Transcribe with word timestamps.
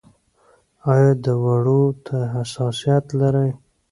ایا 0.91 1.11
دوړو 1.23 1.81
ته 2.05 2.17
حساسیت 2.33 3.05
لرئ؟ 3.19 3.49